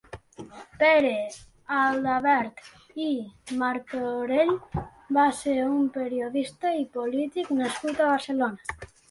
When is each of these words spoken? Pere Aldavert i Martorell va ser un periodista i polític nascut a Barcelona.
Pere 0.83 1.17
Aldavert 1.79 2.71
i 3.03 3.09
Martorell 3.59 4.53
va 5.19 5.27
ser 5.43 5.55
un 5.75 5.85
periodista 5.99 6.75
i 6.81 6.89
polític 6.99 7.55
nascut 7.63 8.05
a 8.05 8.11
Barcelona. 8.15 8.91